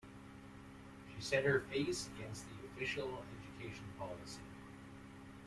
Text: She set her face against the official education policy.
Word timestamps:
She 1.15 1.21
set 1.23 1.43
her 1.45 1.59
face 1.59 2.07
against 2.15 2.45
the 2.49 2.65
official 2.65 3.23
education 3.45 3.83
policy. 3.99 4.39